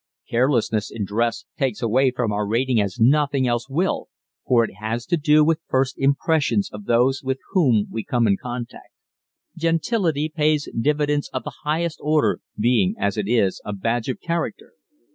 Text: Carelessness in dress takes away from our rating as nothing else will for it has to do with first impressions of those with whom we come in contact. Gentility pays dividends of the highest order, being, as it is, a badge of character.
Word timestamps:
Carelessness 0.27 0.89
in 0.89 1.05
dress 1.05 1.45
takes 1.59 1.79
away 1.79 2.09
from 2.09 2.31
our 2.31 2.47
rating 2.47 2.81
as 2.81 2.99
nothing 2.99 3.45
else 3.47 3.69
will 3.69 4.07
for 4.47 4.63
it 4.63 4.73
has 4.79 5.05
to 5.05 5.15
do 5.15 5.45
with 5.45 5.61
first 5.67 5.95
impressions 5.99 6.71
of 6.71 6.85
those 6.85 7.21
with 7.21 7.37
whom 7.51 7.85
we 7.91 8.03
come 8.03 8.25
in 8.25 8.35
contact. 8.35 8.89
Gentility 9.55 10.27
pays 10.27 10.67
dividends 10.81 11.29
of 11.33 11.43
the 11.43 11.53
highest 11.65 11.99
order, 12.01 12.39
being, 12.57 12.95
as 12.97 13.15
it 13.15 13.27
is, 13.27 13.61
a 13.63 13.73
badge 13.73 14.09
of 14.09 14.19
character. 14.19 14.73